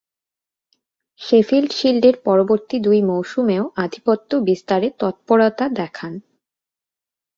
Sheffield 1.21 1.71
শিল্ডের 1.71 2.15
পরবর্তী 2.25 2.75
দুই 2.79 2.99
মৌসুমেও 3.01 3.63
আধিপত্য 3.75 4.29
বিস্তারে 4.47 4.87
তৎপরতা 4.99 5.65
দেখান। 5.71 6.13